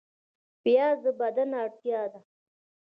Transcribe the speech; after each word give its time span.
پیاز 0.61 0.97
د 1.05 1.07
بدن 1.19 1.49
اړتیا 1.63 2.01
ده 2.11 2.19